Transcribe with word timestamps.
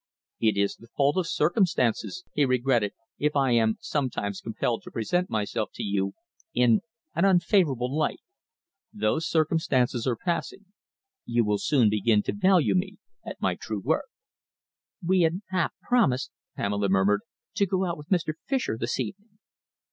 "It 0.39 0.57
is 0.57 0.77
the 0.77 0.87
fault 0.97 1.15
of 1.17 1.27
circumstances," 1.27 2.23
he 2.33 2.43
regretted, 2.43 2.93
"if 3.19 3.35
I 3.35 3.51
am 3.51 3.77
sometimes 3.79 4.41
compelled 4.41 4.81
to 4.81 4.89
present 4.89 5.29
myself 5.29 5.69
to 5.75 5.83
you 5.83 6.13
in 6.55 6.81
an 7.13 7.23
unfavourable 7.23 7.95
light. 7.95 8.17
Those 8.91 9.29
circumstances 9.29 10.07
are 10.07 10.15
passing. 10.15 10.65
You 11.25 11.45
will 11.45 11.59
soon 11.59 11.87
begin 11.91 12.23
to 12.23 12.33
value 12.33 12.73
me 12.73 12.97
at 13.23 13.39
my 13.41 13.53
true 13.53 13.79
worth." 13.85 14.05
"We 15.05 15.21
had 15.21 15.41
half 15.51 15.71
promised," 15.83 16.31
Pamela 16.55 16.89
murmured, 16.89 17.21
"to 17.57 17.67
go 17.67 17.85
out 17.85 17.95
with 17.95 18.09
Mr. 18.09 18.33
Fischer 18.47 18.79
this 18.79 18.99
evening." 18.99 19.37